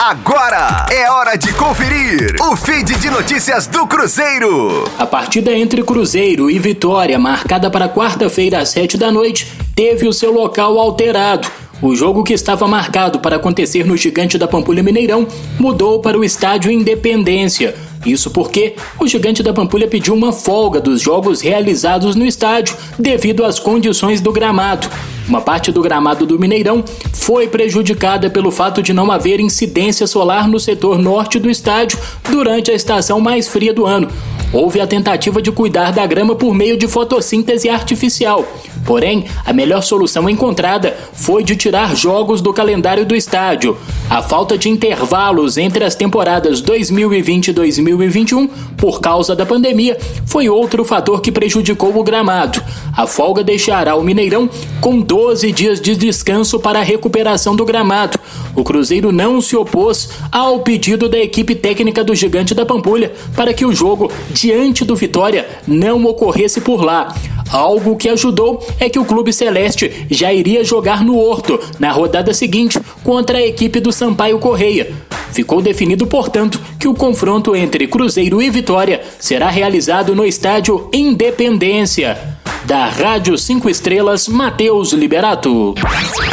Agora 0.00 0.86
é 0.92 1.10
hora 1.10 1.36
de 1.36 1.52
conferir 1.54 2.36
o 2.40 2.54
feed 2.54 2.94
de 3.00 3.10
notícias 3.10 3.66
do 3.66 3.84
Cruzeiro. 3.84 4.84
A 4.96 5.04
partida 5.04 5.50
entre 5.50 5.82
Cruzeiro 5.82 6.48
e 6.48 6.56
Vitória, 6.56 7.18
marcada 7.18 7.68
para 7.68 7.88
quarta-feira 7.88 8.60
às 8.60 8.68
sete 8.68 8.96
da 8.96 9.10
noite, 9.10 9.52
teve 9.74 10.06
o 10.06 10.12
seu 10.12 10.32
local 10.32 10.78
alterado. 10.78 11.48
O 11.82 11.96
jogo 11.96 12.22
que 12.22 12.32
estava 12.32 12.68
marcado 12.68 13.18
para 13.18 13.36
acontecer 13.36 13.84
no 13.84 13.96
Gigante 13.96 14.38
da 14.38 14.46
Pampulha 14.46 14.84
Mineirão 14.84 15.26
mudou 15.58 16.00
para 16.00 16.16
o 16.16 16.22
Estádio 16.22 16.70
Independência. 16.70 17.74
Isso 18.06 18.30
porque 18.30 18.76
o 19.00 19.08
Gigante 19.08 19.42
da 19.42 19.52
Pampulha 19.52 19.88
pediu 19.88 20.14
uma 20.14 20.32
folga 20.32 20.80
dos 20.80 21.00
jogos 21.00 21.40
realizados 21.40 22.14
no 22.14 22.24
estádio 22.24 22.76
devido 22.96 23.44
às 23.44 23.58
condições 23.58 24.20
do 24.20 24.30
gramado. 24.30 24.88
Uma 25.28 25.42
parte 25.42 25.70
do 25.70 25.82
gramado 25.82 26.24
do 26.24 26.38
Mineirão 26.38 26.82
foi 27.12 27.46
prejudicada 27.46 28.30
pelo 28.30 28.50
fato 28.50 28.82
de 28.82 28.94
não 28.94 29.12
haver 29.12 29.40
incidência 29.40 30.06
solar 30.06 30.48
no 30.48 30.58
setor 30.58 30.98
norte 30.98 31.38
do 31.38 31.50
estádio 31.50 31.98
durante 32.30 32.70
a 32.70 32.74
estação 32.74 33.20
mais 33.20 33.46
fria 33.46 33.74
do 33.74 33.84
ano. 33.84 34.08
Houve 34.50 34.80
a 34.80 34.86
tentativa 34.86 35.42
de 35.42 35.52
cuidar 35.52 35.92
da 35.92 36.06
grama 36.06 36.34
por 36.34 36.54
meio 36.54 36.78
de 36.78 36.88
fotossíntese 36.88 37.68
artificial. 37.68 38.46
Porém, 38.88 39.26
a 39.44 39.52
melhor 39.52 39.82
solução 39.82 40.30
encontrada 40.30 40.96
foi 41.12 41.44
de 41.44 41.54
tirar 41.54 41.94
jogos 41.94 42.40
do 42.40 42.54
calendário 42.54 43.04
do 43.04 43.14
estádio. 43.14 43.76
A 44.08 44.22
falta 44.22 44.56
de 44.56 44.70
intervalos 44.70 45.58
entre 45.58 45.84
as 45.84 45.94
temporadas 45.94 46.62
2020 46.62 47.48
e 47.48 47.52
2021, 47.52 48.48
por 48.78 49.02
causa 49.02 49.36
da 49.36 49.44
pandemia, 49.44 49.98
foi 50.24 50.48
outro 50.48 50.86
fator 50.86 51.20
que 51.20 51.30
prejudicou 51.30 51.94
o 51.98 52.02
gramado. 52.02 52.62
A 52.96 53.06
folga 53.06 53.44
deixará 53.44 53.94
o 53.94 54.02
Mineirão 54.02 54.48
com 54.80 54.98
12 54.98 55.52
dias 55.52 55.82
de 55.82 55.94
descanso 55.94 56.58
para 56.58 56.78
a 56.78 56.82
recuperação 56.82 57.54
do 57.54 57.66
gramado. 57.66 58.18
O 58.56 58.64
Cruzeiro 58.64 59.12
não 59.12 59.38
se 59.42 59.54
opôs 59.54 60.08
ao 60.32 60.60
pedido 60.60 61.10
da 61.10 61.18
equipe 61.18 61.54
técnica 61.54 62.02
do 62.02 62.14
Gigante 62.14 62.54
da 62.54 62.64
Pampulha 62.64 63.12
para 63.36 63.52
que 63.52 63.66
o 63.66 63.74
jogo 63.74 64.10
diante 64.30 64.82
do 64.82 64.96
Vitória 64.96 65.46
não 65.66 66.02
ocorresse 66.06 66.62
por 66.62 66.82
lá. 66.82 67.14
Algo 67.50 67.96
que 67.96 68.08
ajudou 68.08 68.66
é 68.78 68.88
que 68.88 68.98
o 68.98 69.04
Clube 69.04 69.32
Celeste 69.32 70.06
já 70.10 70.32
iria 70.32 70.64
jogar 70.64 71.04
no 71.04 71.16
Horto 71.16 71.58
na 71.78 71.90
rodada 71.90 72.34
seguinte 72.34 72.78
contra 73.02 73.38
a 73.38 73.46
equipe 73.46 73.80
do 73.80 73.92
Sampaio 73.92 74.38
Correia. 74.38 74.92
Ficou 75.32 75.60
definido, 75.62 76.06
portanto, 76.06 76.60
que 76.78 76.88
o 76.88 76.94
confronto 76.94 77.54
entre 77.54 77.86
Cruzeiro 77.86 78.42
e 78.42 78.50
Vitória 78.50 79.02
será 79.18 79.48
realizado 79.48 80.14
no 80.14 80.24
estádio 80.24 80.88
Independência. 80.92 82.18
Da 82.64 82.88
Rádio 82.88 83.38
5 83.38 83.70
Estrelas, 83.70 84.28
Matheus 84.28 84.92
Liberato. 84.92 85.74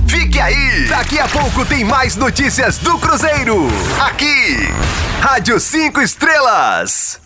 Fique 0.07 0.39
aí! 0.39 0.85
Daqui 0.89 1.19
a 1.19 1.27
pouco 1.27 1.65
tem 1.65 1.83
mais 1.83 2.15
notícias 2.15 2.77
do 2.79 2.97
Cruzeiro. 2.97 3.67
Aqui, 4.01 4.57
Rádio 5.21 5.59
5 5.59 6.01
Estrelas. 6.01 7.24